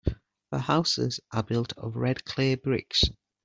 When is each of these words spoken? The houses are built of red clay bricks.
The 0.49 0.57
houses 0.57 1.19
are 1.31 1.43
built 1.43 1.73
of 1.77 1.95
red 1.95 2.25
clay 2.25 2.55
bricks. 2.55 3.03